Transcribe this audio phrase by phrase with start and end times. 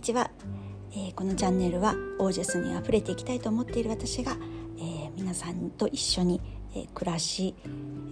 [0.00, 0.30] にちは、
[0.92, 4.34] えー、このチャンネルはオージャスにあふれていきたいと思っている私が、
[4.78, 6.40] えー、皆さんと一緒に、
[6.74, 7.54] えー、暮らし、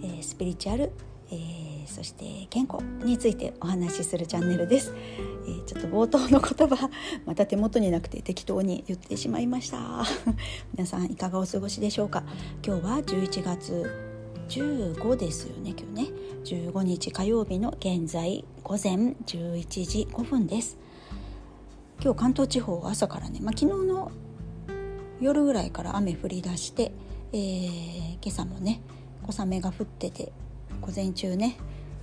[0.03, 0.91] えスピリチュアル、
[1.31, 4.93] えそして健康についてお話しするチャンネルです、
[5.47, 6.91] えちょっと冒頭の言葉
[7.25, 10.05] また手元になくて適当に言ってしまいました。
[10.77, 12.23] 皆さんいかがお過ごしでしょうか？
[12.63, 13.89] 今日は11月
[14.49, 16.15] 15ですよね今日ね。
[16.43, 20.77] 15日火曜日の現在午前11時5分です。
[22.01, 24.11] 今日関東地方は朝からね、まあ、昨日の
[25.19, 26.93] 夜ぐらいから雨降り出して、
[27.33, 28.81] えー、今朝もね
[29.27, 30.31] 小雨が降ってて
[30.79, 31.57] 午前中ね、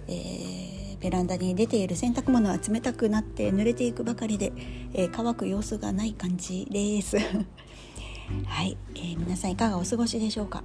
[0.06, 4.52] えー、ベランダに出ている洗濯物は冷たくなって濡れていくばかりで、
[4.92, 7.16] えー、乾く様子がない感じです。
[8.46, 10.62] はい、えー、皆さんいかがお過ごしでしょうか？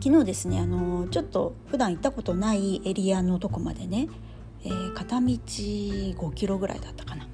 [0.00, 4.08] 昨日ですねあのちょっと普段行ったことないエリアのとこまでね、
[4.64, 7.26] えー、片道5キロぐらいだったかな。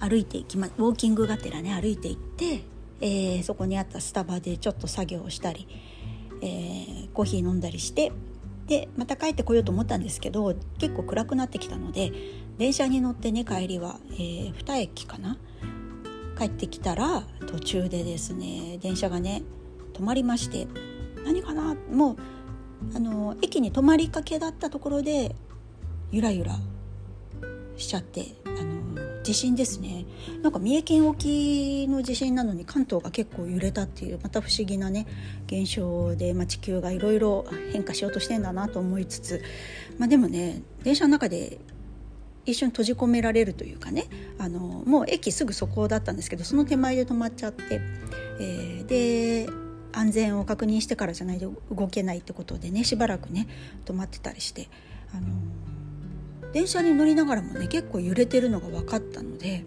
[0.00, 2.64] 歩いていきまウォーキングがてらね歩いていって、
[3.00, 5.68] えー、そこにあったスタバでちょっと作業をしたり、
[6.42, 8.12] えー、コーヒー飲んだりして
[8.66, 12.12] でまた帰ってこようと思ったんですけど結構暗くなってきたので
[12.56, 15.36] 電車に乗ってね帰りは、えー、2駅かな？
[16.38, 19.42] 帰ってきたら途中でですね電車がね
[19.92, 20.66] 止まりまして
[21.24, 21.74] 何かな？
[21.92, 22.16] もう
[22.96, 25.34] あの駅に止まりかけだったところで
[26.12, 26.56] ゆらゆら
[27.76, 28.69] しちゃってあの
[29.22, 30.06] 地震ですね。
[30.42, 35.06] なんか三重県沖の地震なのに関東が結構揺れたっていうまた不思議なね
[35.46, 39.42] 現象で、まあ、地球がいろいろ変化しようとしてんだなと思いつつ、
[39.98, 41.58] まあ、でもね電車の中で
[42.46, 44.06] 一緒に閉じ込められるというかね
[44.38, 47.80] あのもう駅すぐそこだったんですけどその手前で止まっちゃって、
[48.40, 49.48] えー、で
[49.92, 53.46] 安全を確認してからじゃないと動けないってことでねしばらくね
[53.84, 54.68] 止まってたりして
[55.12, 55.26] あの
[56.52, 59.64] 電車に乗りながらもね結構揺れてるのが分かったので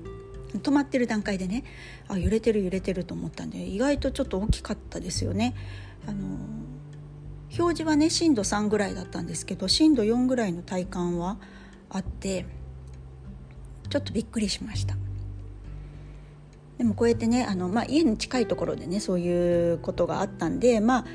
[0.54, 1.64] 止まってる段階でね
[2.08, 5.56] あ揺れてる揺れてると思ったんで意外とちょっと大きかったですよね。
[6.08, 6.38] あの
[7.58, 11.38] 表示はね震度3ぐらいだったんですけど震度4ぐらいの体感は
[11.90, 12.46] あって
[13.90, 14.96] ちょっとびっくりしました。
[16.78, 21.06] でもこうやってねあの、まあ、家に近いところでねそういうことがあったんでまあ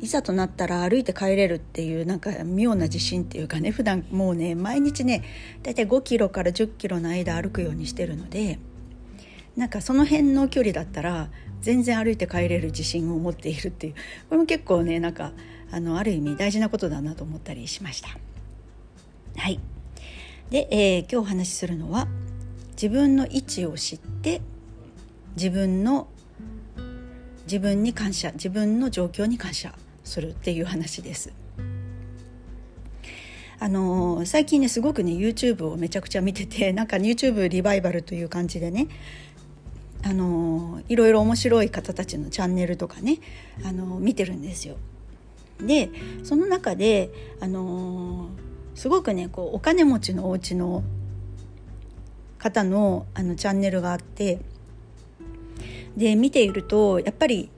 [0.00, 5.22] いざとなったら歩いて帰れるっていうなんか妙な自信っていうかね普段もうね毎日ね
[5.62, 8.58] 大体5キロから10キロの間歩くようにしてるので
[9.56, 11.30] なんかその辺の距離だったら
[11.62, 13.98] 全然歩いて帰れる自信を持っているっていうこ
[14.32, 15.32] れも結構ねなんか
[15.70, 18.08] あのある意味大事なことだなと思ったりしました。
[19.36, 19.60] はい
[20.50, 22.06] で、えー、今日お話しするのは
[22.72, 24.40] 自分の位置を知って
[25.36, 26.08] 自分の
[27.44, 29.74] 自分に感謝自分の状況に感謝
[30.06, 31.32] するっていう話です。
[33.58, 38.88] あの、最近ねすごくね YouTube をめちゃくちゃ見てて なんか YouTube リバイバルという感じでね
[40.02, 43.18] あの、いろいろ面白い方たちのチャンネルとかね、
[43.64, 44.76] あの、見てるんですよ。
[45.60, 45.90] で
[46.22, 48.28] その中で、あの
[48.74, 50.84] すごくねこうお金持ちのお家の
[52.38, 54.40] 方のあのチャンネルがあって
[55.96, 57.48] で見ているとやっぱり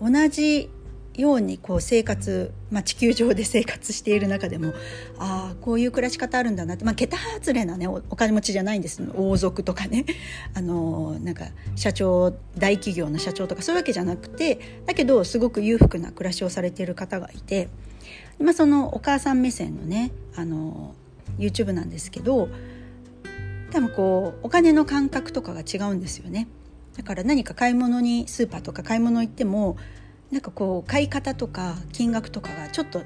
[0.00, 0.70] 同じ
[1.16, 4.74] ようにこう生活、まあ、地球上で生活している中でも
[5.18, 10.04] ああこういう暮らし方あるんだなって、まあ、桁外れなねお金持ちじゃないんです王族とかね
[10.54, 17.68] あのなんか社長大企業の社長とかそういうわけじゃなくてだけどすごく裕福な暮らしをされている方がいて、
[18.38, 20.94] まあ、そのお母さん目線のねあの
[21.38, 22.48] YouTube なんですけど
[23.70, 26.48] 多分こうお金の感覚とかが違うんですよね。
[26.96, 29.76] だから何か買い物にスーパーとか買い物行っても
[30.30, 33.02] なんかこう買い方とか金額とかがちょっと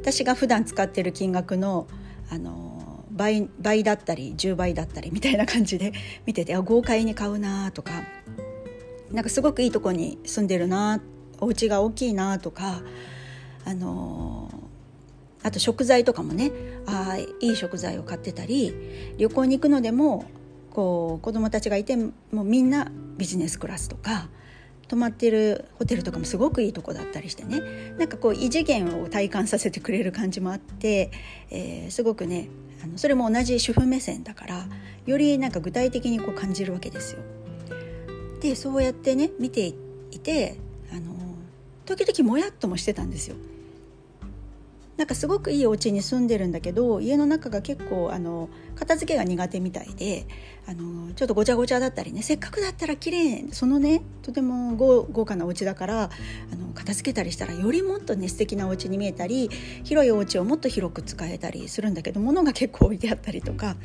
[0.00, 1.86] 私が普段使ってる金額の
[2.30, 5.92] あの倍倍だったり10倍だったりみたいな感じで
[6.26, 7.92] 見ててあ豪快に買うなとか
[9.10, 11.00] なんかすごくいいとこに住んでるな
[11.40, 12.82] お家が大きいなとか
[13.64, 14.48] あの
[15.42, 16.52] あと食材とかもね
[16.86, 18.74] あいい食材を買ってたり
[19.18, 20.24] 旅行に行くのでも
[20.70, 24.28] こう子供たちがいてもうみんなビジネスクラスとか
[24.90, 27.60] 泊まってるホテルとかもすごくいいとこだったりしてね
[27.96, 31.12] なんかこう異次元を体感させてくれる感じもあって、
[31.48, 32.48] えー、すごくね
[32.82, 34.66] あのそれも同じ主婦目線だから
[35.06, 37.20] よりなんか具体的にこう感じるわけですよ。
[38.40, 39.66] でそうやってね見て
[40.10, 40.56] いて
[40.92, 41.14] あの
[41.86, 43.36] 時々もやっともしてたんですよ。
[45.00, 50.26] なんかすごくいいお家に住んでるんだけど家の中が結構あの片付けが苦手みたいで
[50.66, 56.10] あのちょっとごちゃごちゃだったりねせっかくだったら綺麗そのねとても豪華なお家だから
[56.52, 59.48] あの片付けたりしたらよりもっとね素敵なお家に見えたり
[59.84, 63.76] 広いお家をもっと広く使えたりするんだけど物が結構置いてあったりとか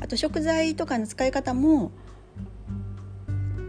[0.00, 1.92] あと食材とかの使い方も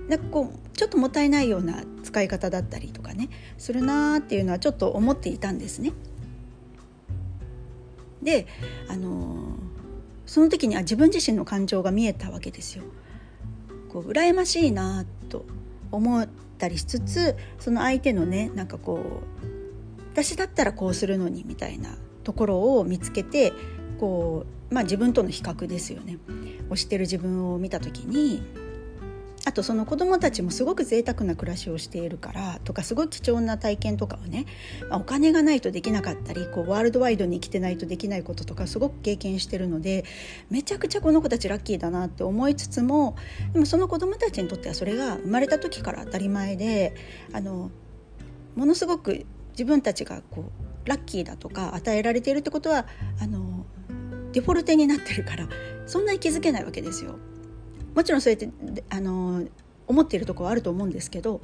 [0.09, 5.93] なんかこうちょっともったいないような使い方だったりとかねするなーっていうのはちょっと思っていたんですね。
[8.21, 8.47] で
[8.87, 9.55] あの
[10.25, 12.83] その時には自分自身の感情が見えたわけですよ。
[13.89, 15.45] こう羨ましいなと
[15.91, 19.01] 思ったりしつつその相手のねなんかこ
[19.43, 19.49] う
[20.13, 23.53] 私だったらこうするのにみたいなところを見つけて
[23.99, 26.17] こう、まあ、自分との比較ですよね。
[26.69, 28.43] をしてる自分を見た時に
[29.45, 34.45] あとその子どもたちもすごく贅沢な暮らしをしているからとかすごい貴重な体験とかをね、
[34.89, 40.03] まあ、お金がないとできなかったりこうワールドワイドに生きてないとできないこととかすごく経験してるので
[40.49, 43.15] めちゃくちゃこの子たちラッキーだなって思いつつも
[43.53, 46.93] でもその子どもたちにとってはそれが生まれた時から当たり前で
[47.33, 47.71] あの
[48.55, 50.51] ものすごく自分たちがこ
[50.85, 52.85] うラッキーだとか与えられているってことは
[53.21, 53.65] あの
[54.33, 55.47] デフォルテになってるから
[55.85, 57.17] そんなに気づけないわけですよ。
[57.99, 58.49] もちろんそうやって
[58.89, 59.45] あの
[59.85, 61.41] 思っているところはあると思うんですけど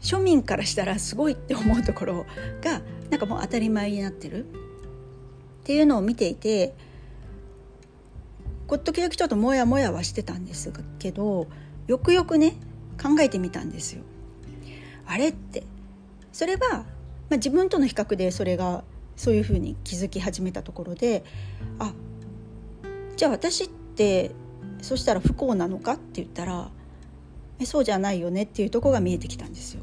[0.00, 2.26] 庶民からしたらすごいって思うところ
[2.62, 2.80] が
[3.10, 4.48] なんかもう当たり前になってるっ
[5.64, 6.74] ていうのを見ていて
[8.68, 11.48] 時々ちょっとモヤモヤはしてたんですけど
[11.88, 12.54] よくよくね
[13.02, 14.02] 考えてみたんですよ。
[15.06, 15.64] あれって
[16.32, 16.84] それは、ま
[17.32, 18.84] あ、自分との比較でそれが
[19.16, 21.24] そういうふうに気づき始めたところで
[21.80, 21.92] あ
[23.16, 24.30] じゃあ私って
[24.82, 26.70] そしたら不幸なのかって言ったら
[27.58, 29.82] えそうじゃないよねっていうとこが見えてきたんですよ。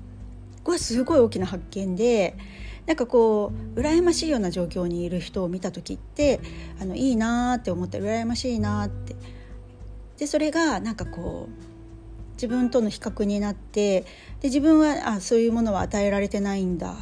[0.63, 2.37] これはすごい大きな発見で
[2.85, 6.39] なんかこう羨ましいような状況にいる人を見た時って
[6.81, 9.15] あのいいなって思って羨ましいなって
[10.17, 14.05] でそれがなんかこう自分との比較になってで
[14.43, 16.95] 自分はあそういうものは与えられてないんだ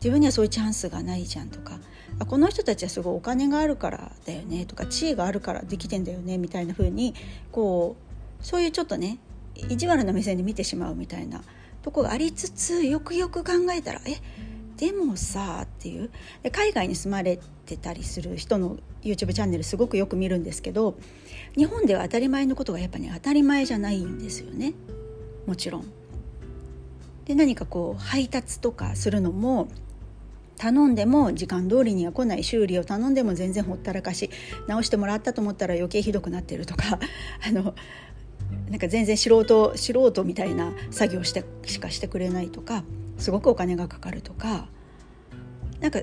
[0.00, 1.78] 自分にはそういうチャンスがないじゃんとか
[2.18, 7.14] あこの人たちはすごいお金があるからだよねとか地位があるからできてんだよねみたいな風に
[7.52, 7.96] こ
[8.40, 9.18] うそういうちょっとね
[9.68, 11.42] 意地悪な目線で見てしまうみたいな
[11.82, 14.16] とこがありつつよくよく考えたらえ
[14.76, 16.10] でもさっていう
[16.42, 20.96] で海外に住まれてたりする人の YouTube チャンネルすごくよく見るんですけど
[21.56, 24.72] 日本では当たり前のことがやっぱね当たり前じゃないんですよね
[25.46, 25.92] もちろん。
[27.26, 29.68] で何かこう配達とかするのも
[30.60, 34.28] 頼んでも時間通りには来ない修理を頼んでも全然ほったらかし
[34.66, 36.98] 直してもらったと思ったら余計ひどくなってるとか
[37.48, 37.74] あの
[38.68, 42.84] なんか全然素人素人みたいな作業してしかしてくれないとか
[43.16, 44.68] すごくお金がかかるとか
[45.80, 46.02] なんか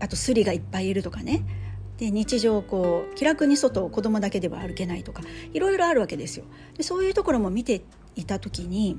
[0.00, 1.44] あとスリがいっぱいいるとかね
[1.98, 5.22] で日常こう気楽に外を子供だけでは歩けないとか
[5.52, 6.46] いろいろあるわけですよ。
[6.78, 7.82] でそういうところも見て
[8.16, 8.96] いた時に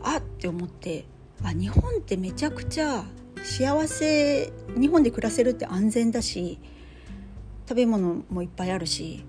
[0.00, 1.06] あって思って
[1.42, 3.04] あ日本ってめちゃくちゃ
[3.44, 6.58] 幸せ日本で暮らせるって安全だし
[7.68, 9.24] 食べ物もいっぱいあるし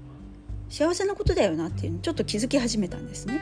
[0.70, 3.42] 幸せなことだよなっていうのちょっと気づき始めたんですね。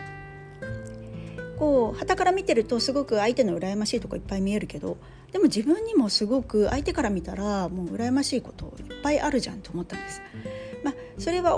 [1.57, 4.97] こう旗から見てるとすごく相手の羨ましいとこいっぱい見えるけど
[5.31, 10.21] でも自分にもすごく相手から見たらもう羨ましいこといっぱいあるじゃんと思ったんです。
[10.83, 11.57] まあ、それは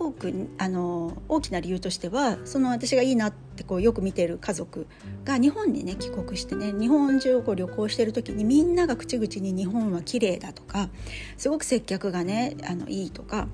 [0.00, 4.86] 多くあの大きな理由としてはその私がいいなってこうよく見てる家族
[5.24, 10.88] が日本にね帰国してね日本中をこう旅行してる時にみんなが口々に日本は綺麗だとか
[11.36, 13.46] すごく接客がねあのいいとか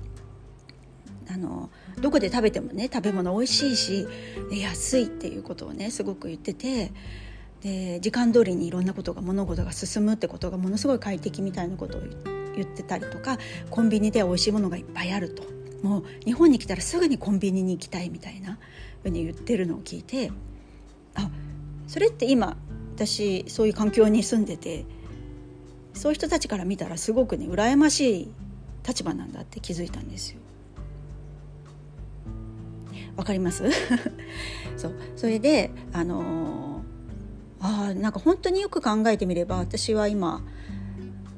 [1.29, 1.69] あの
[1.99, 4.07] どこで食べてもね食べ物美味しいし
[4.49, 6.93] 安いっていうことをねすごく言ってて
[7.59, 12.01] で時間通りにいろんなことが物事が進むってことがものすごい快適みたいなことを
[12.55, 13.37] 言ってたりとか
[13.69, 15.56] コンビニでは美味しいものがいっぱいあると。
[15.83, 18.57] もう日本に来たらすぐにコンビニに行きたいみたいな
[19.03, 20.31] ふうに言ってるのを聞いて
[21.15, 21.29] あ
[21.87, 22.57] それって今
[22.95, 24.85] 私そういう環境に住んでて
[25.93, 28.31] そういう人たちから見たらすごくね羨ましい
[28.87, 30.39] 立場なんだって気づいたんですよ。
[33.15, 33.63] わかります？
[34.77, 40.43] そうそれであのー、あなんか本当によく考えてみれば私は今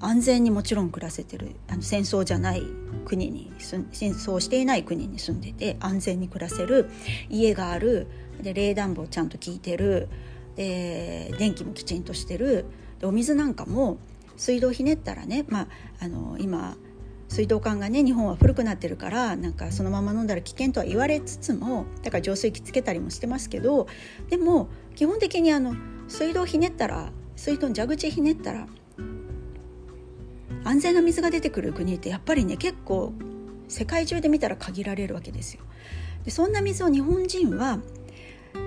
[0.01, 2.63] 安全にもちろん暮らせてるあの戦争じゃない
[3.05, 6.89] 国に戦争していない国に住んでて安全に暮らせる
[7.29, 8.07] 家がある
[8.41, 10.07] で冷暖房ちゃんと効いてる
[10.55, 12.65] で電気もきちんとしてる
[12.99, 13.97] でお水なんかも
[14.37, 15.67] 水道ひねったらね、まあ、
[15.99, 16.77] あの今
[17.27, 23.87] 水道管がね日本は古くなってるからなんかそのまま飲んだら危険とは言われつつもだから浄水器つけたりもしてますけど
[24.29, 25.75] でも基本的にあの
[26.07, 28.67] 水道ひねったら水道の蛇口ひねったら
[30.63, 33.13] 安全な水が出てくる国ってやっぱりね結構
[33.67, 35.61] 世界中で見たら限られるわけですよ。
[36.25, 37.79] でそんな水を日本人は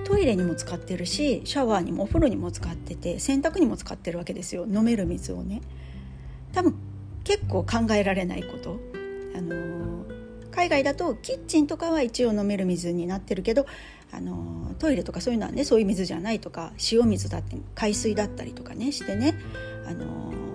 [0.04, 4.66] トイレにも使ってるしシャワーにもお風呂にも使ってて洗濯にも使ってるわけですよ。
[4.66, 5.60] 飲める水をね。
[6.52, 6.74] 多分
[7.24, 8.78] 結構考えられないこと。
[9.34, 13.66] あのー、海外だとキッチンとかは一応飲める水になってるけど
[14.10, 19.34] あのトイレとかそういうのはねそういう水じゃないとか塩水だって海水だったりとかねしてね。
[19.86, 20.51] あの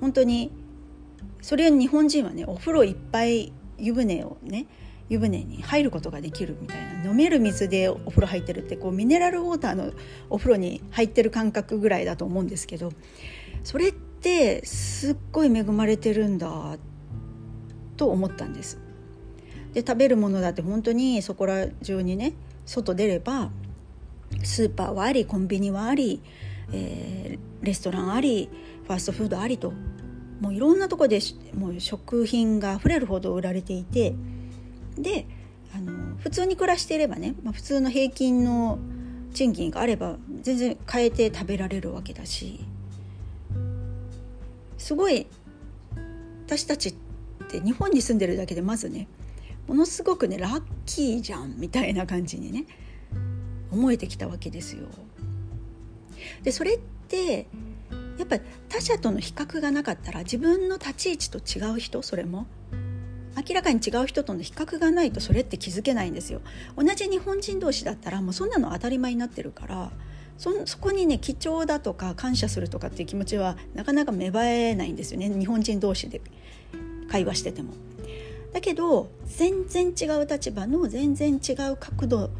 [0.00, 0.50] 本当に
[1.42, 4.66] それ日本人はねお風呂いっぱい湯船をね
[5.08, 9.92] 湯船に入ることができるみたいな飲める水でお風呂入ってるってこうミネラルウォーターの
[10.28, 12.92] お風呂に入ってる感覚ぐらいだと思うんですけど
[13.64, 16.78] それってすっごい恵まれてるんだ
[17.96, 18.78] と思ったんです。
[19.74, 22.32] で食べるものだって本当にそこら中にね
[22.64, 23.50] 外出れば
[24.42, 26.22] スーパーはありコンビニはあり、
[26.72, 28.48] えー、レストランあり
[28.90, 29.72] ファーストフードありと。
[30.40, 31.20] もういろんなとこで
[31.54, 34.14] もう食品があふれるほど売られていて。
[34.98, 35.26] で
[35.72, 38.80] あの普通に暮らしていればね、まあ、普通の平均の
[39.32, 42.64] 賃金があれば全然変えて食べられるわけだし。
[44.76, 45.26] すごい
[46.46, 46.94] 私たちっ
[47.48, 49.06] て日本に住んでるだけでまずね
[49.68, 52.64] ものすごくねラッキーじゃんみたいな感じにね
[53.70, 54.88] 思えてきたわけですよ。
[56.42, 57.46] でそれって
[58.20, 62.46] やっぱ他者との比較がなかったら自分の立ち位置と違う人それも
[63.48, 66.42] 明らかに違う人との比較がないとそれって気づけないんですよ。
[66.76, 69.90] 同じ日本人同士だったらもうそんなの当たり前になってるから
[70.36, 76.20] そそこにね貴重だとか感謝するとかっていう気持ちはなかなか芽生えないんですよね日本人同士で
[77.08, 77.72] 会話してても。
[78.52, 82.30] だけど全然違う立場の全然違う角度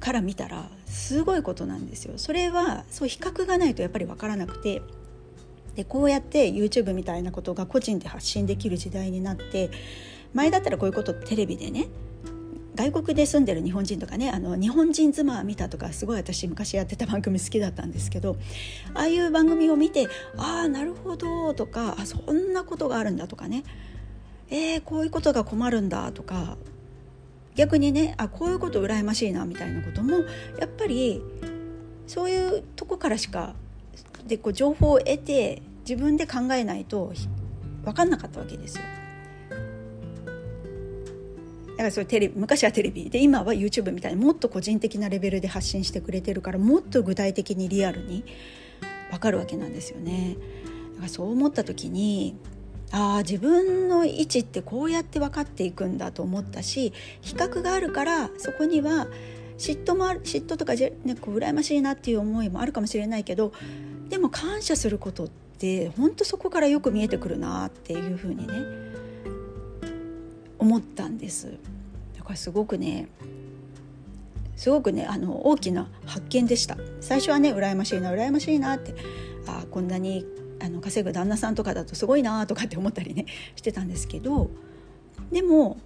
[0.00, 2.14] から見たらすごいことなんですよ。
[2.16, 4.82] それはそう比較がないとやっぱり分からなくて
[5.74, 9.70] でこうやって YouTube みたいなことが個人で発信できる時代になって
[10.32, 11.88] 前だったらこういうことテレビでね
[12.74, 18.36] 外国で住んでる日本人とかねあの日本人妻見たとかすごい私昔やってた番組好きだったんですけど
[18.94, 23.64] ああいう番組を見てああなるほどとかあそんなことがあるんだとかね
[24.48, 26.56] えー、こういうことが困るんだとか
[27.56, 30.18] 逆にねあこういうこと羨ましいなみたいなことも
[30.58, 31.22] やっぱり
[32.06, 33.54] そういうとこからしか
[34.26, 37.12] でこう情報を得て自分で考えないと
[37.84, 38.84] 分かんなかったわけですよ。
[41.76, 48.24] だからそれテレビ昔はテレビで今は YouTube みたいにもっと個人的なレベルで発信してくれてるからもっと具体的にリアルに
[49.10, 50.36] 分かるわけなんですよね。
[50.94, 52.36] だからそう思った時に
[52.92, 59.08] ああ自分の位置ってこうやって分かっていくんだと思ったし比較があるからそこには
[59.58, 63.52] 嫉妬もある嫉妬とかじ、ね、こう羨ましいなっていう思いもあるかもしれないけど
[64.08, 68.54] でも感謝することって本当そこからよく見えてくるなっていうふうにね
[70.58, 71.58] 思ったんです。
[72.16, 73.08] だからすごくね
[74.56, 76.76] すごくねあの大きな発見でした。
[77.00, 78.94] 最初はね羨ましいな羨ましいなって
[79.46, 80.26] あこんなに
[80.66, 84.50] あの稼ぐ旦那さんとかだとすごいなとかって思ったりね してたんですけど
[85.32, 85.78] でも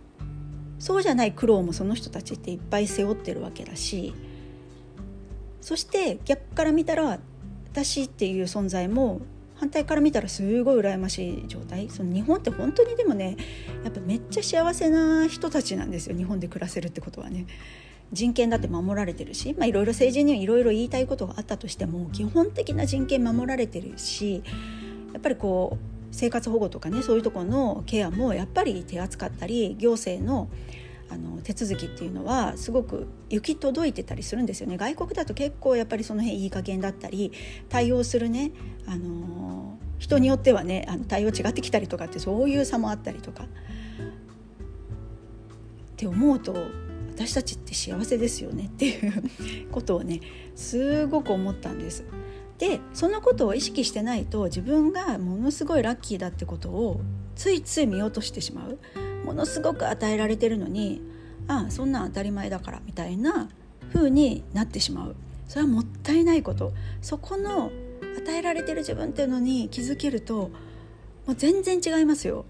[0.79, 4.15] そうじゃない苦労もその人たちっていっぱい背負ってるわけだし
[5.61, 7.21] そして逆から見たら
[7.73, 9.21] 私っていう存在も
[9.57, 13.37] 反対から見たらすごい羨ましい状態その日本って本当にでもね
[13.85, 17.47] やっぱめっちゃ幸せな人たちなんですよ日本で暮らせるってことはね。
[18.12, 24.43] 人権だって守られてるし、まあ、いろいろ政治にはいろいろ言いたいことがあったとしても基本的な人権守られてるし
[25.12, 30.49] やっぱりこう生活保護とかねそういうところのケアもやっぱり手厚かったり行政の
[31.12, 34.76] あの手続きっていうのはすごく行き届いてたりするんですよね。
[34.76, 37.33] 外国だと結構やっぱりその辺いい加減だったり
[37.69, 38.52] 対応するね、
[38.87, 43.43] あの人によってはねあの対応違ってきたりとかってそういう差もあったりとか。
[43.43, 43.47] っ
[45.97, 46.55] て思うと
[47.21, 50.21] 私たちって幸せですよねっていうことをね
[50.57, 52.03] すごく思ったんです。
[52.57, 57.00] でそのことを意識してないと自分がものすごいラッキーだってことを
[57.37, 58.79] ついつい見落としてしまう。
[59.27, 61.03] ものすごく与えられてるのに
[61.47, 63.50] ああそんなん当たり前だからみたいな
[63.93, 65.15] 風になってしまう。
[65.47, 66.73] それはもったいないこと
[67.03, 67.71] そこの
[68.17, 70.50] 与えられてる自分っていうのに気づけると
[71.27, 72.47] もう全然違いますよ。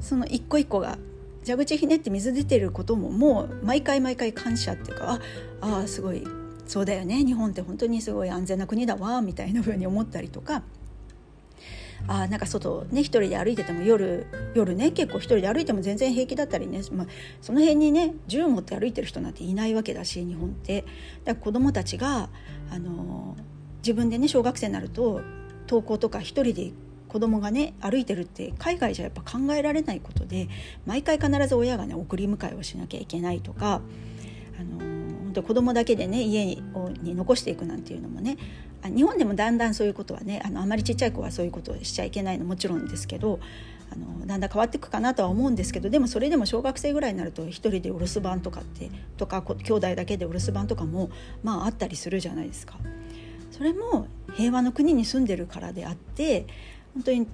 [0.00, 0.98] その一個一個が。
[1.44, 5.20] 蛇口ひねって水出てることももう毎回毎回感謝っていうか
[5.60, 6.24] ああすごい
[6.66, 7.24] そうだよね。
[7.24, 10.62] 日本って本当にすごい安全な国だわみたいな風に思ったりとか。
[12.06, 17.06] あなんか外ね一人で歩いてても夜夜ね結構一人で歩いても全然平気だったりね、まあ、
[17.42, 20.82] その辺にね銃持って歩いてる人なんていないわけだし日本って。
[21.24, 22.28] だから子供たちが
[22.70, 23.36] あの
[23.78, 25.22] 自分でね小学生になると
[25.62, 26.72] 登校とか一人で
[27.08, 30.48] 子供がね歩いてるって海外じゃやっぱ考えられないことで
[30.86, 33.80] 毎回必ず親がね送り迎えをしなきゃいけないとか
[34.58, 34.78] あの
[35.24, 36.62] 本当子供だけでね家に
[37.14, 38.36] 残していくなんていうのもね
[38.84, 43.40] 日本でもだんだんそういうことはねあのあまりちっちゃい子はそういうことをしちゃいけないのもちろんですけど
[43.90, 51.10] あのだんだん変わっていくかなとは思うんですけどでもそれでも小学生ぐらいになると1人でお留守番とかってとか兄弟だけでお留守番とかも
[51.42, 52.78] まああったりするじゃないですか。
[53.50, 56.46] それも平和の国に住んでるからであって
[56.98, 57.28] 本当に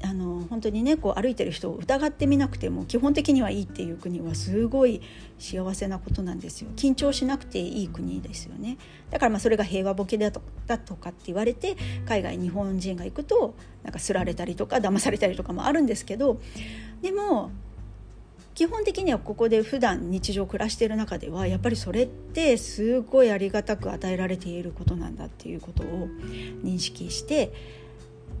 [0.00, 5.00] あの本当にねこう歩いてる人を疑ってみなくても基本的にはいいっていう国はすごい
[5.40, 6.70] 幸せなことなんですよ。
[6.76, 8.78] 緊張しなくていい国ですよね。
[9.10, 16.40] だからまあそれが平和ボケだとだとかって言われて海外日本人が行くとなんかすられたりとか騙されたりとかもあるんですけど
[17.02, 17.50] でも
[18.54, 26.08] 基本的にはここで普段日常暮らしている中ではやっぱりそれってすごいありがたく与えられていることなんだっていうことを
[26.64, 27.52] 認識して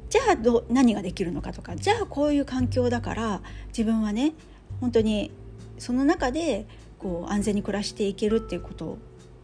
[0.08, 4.32] じゃあど何ができるのかとかじゃあこういう環境だから自分はね
[4.80, 5.30] 本当に
[5.78, 6.66] その中で
[6.98, 8.98] こう安全に暮らしていけるっていうこと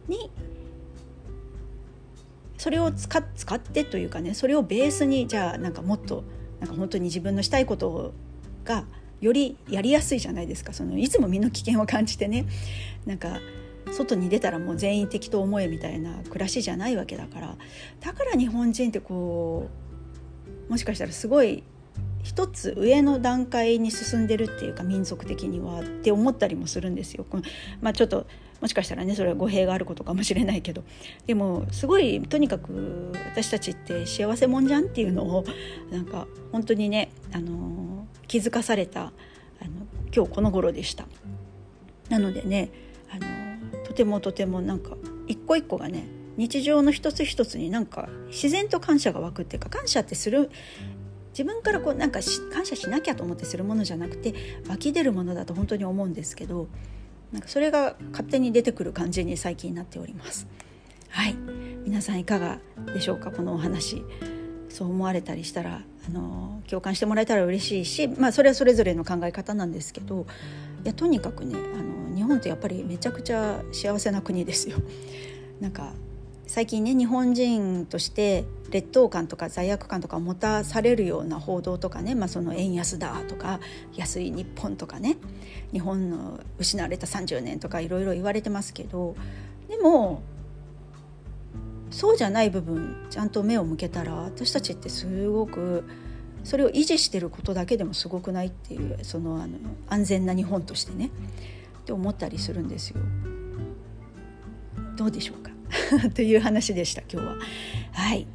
[0.07, 0.31] に
[2.57, 6.23] それを使使ってというかねそれをベースにじゃあなんかもっと
[6.59, 8.13] なんか本当に自分のしたいこと
[8.63, 8.85] が
[9.21, 10.73] よりやりやすいじゃないですか。
[10.73, 12.45] そのいつも身の危険を感じてね
[13.05, 13.39] なんか
[13.91, 17.55] 外に出たらもう全員敵と思えみたいな暮らしじゃないわけだから。
[18.01, 19.84] だから日本人ってこう
[20.69, 21.63] もしかしたらすごい
[22.23, 27.25] 一つ上の段階に進んでるっていうか民族的にはって思ったりもするんですよ。
[27.81, 28.25] まあ、ちょっと
[28.61, 30.83] もしかしたらねそれは語弊があることかもしれないけど
[31.27, 35.45] でもすごいとにかく私たちって幸せもんじゃんっていうのを
[35.91, 39.11] なんか本当にね、あの気づかされたあの
[40.13, 41.05] 今日この頃でした。
[42.09, 42.71] なのでね、
[43.11, 46.07] あのとてもとてもなんか一個一個がね
[46.37, 50.51] 日常の一つ一つになんか自然と感謝が湧くっていうか感謝ってする
[51.29, 52.19] 自分からこうなんか
[52.53, 54.33] 感謝しなきゃと思ってするものじゃなくて
[54.67, 56.67] 湧き出るものだと本当に思うんですけど
[57.31, 60.47] なんかそれが勝手に出てくる感じに最近なっております。
[61.09, 61.35] はい
[61.85, 62.59] 皆さんいかが
[62.93, 64.03] でしょうかこのお話
[64.69, 70.25] そう思われたりしたらあの共感してもらえたら嬉しいし、まあ、それはそれぞれの考え方なんですけど
[70.83, 74.77] いやとにかくねあの日本ってやっぱりめちゃくちゃ幸せな国ですよ。
[75.61, 75.93] なんか
[76.55, 83.59] 最近ね日本人として劣等感とか罪悪感とか持たされるような報道とかね、まあ、その円安だとか
[83.93, 85.17] 安い日本とかね
[85.73, 89.17] 日本の失われた30年とかいろいろ言われてますけど
[89.67, 90.21] でも
[91.91, 95.83] そうじゃない部分ちゃんと目を向けたら私たちってすごく
[96.45, 99.57] それを維持してることだけでもすごくないっていうそのあの
[99.89, 101.11] 安全な日本としてね
[101.79, 103.01] って思ったりするんですよ。
[104.95, 105.54] どうでしょうか？
[106.13, 107.35] という話でした今日は。
[107.91, 108.27] はい、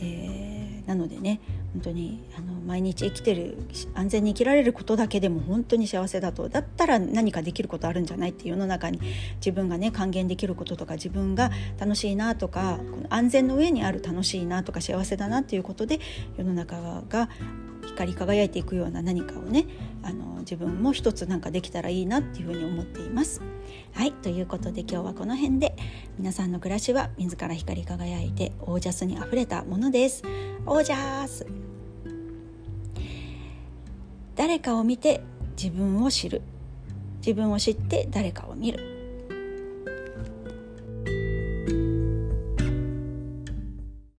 [0.00, 1.40] えー、なのでね
[1.72, 3.58] 本当にあの毎日生きてる
[3.94, 9.00] 安全に生きられることだけでも本当に幸せだとだったら何かできることあるんじゃないって世の中に
[9.36, 16.00] 自分がね還元できることとか自分が楽しいなとかこの安全の上にある楽しいなとか幸せだなっていうことで
[16.36, 17.28] 世の中が
[17.98, 19.66] 光り輝いていくような何かをね
[20.04, 23.42] あの自分も一つなんかできたらいいなっていうふうに思っています。
[23.92, 25.74] はいということで今日はこの辺で
[26.16, 30.22] 皆さんの暮らしは自ら光り輝いてオージャスにあふれたものです。
[30.64, 31.44] オージャス
[34.36, 35.20] 誰かを見て
[35.60, 36.42] 自分を知る
[37.18, 38.97] 自分を知って誰かを見る